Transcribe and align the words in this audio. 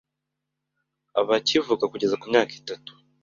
abakivuka 1.19 1.83
kugeza 1.91 2.15
ku 2.21 2.25
myaka 2.31 2.53
itatu, 2.61 2.91